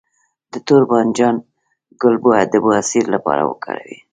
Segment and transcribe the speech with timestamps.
[0.51, 1.35] د تور بانجان
[2.01, 2.15] ګل
[2.49, 3.97] د بواسیر لپاره وکاروئ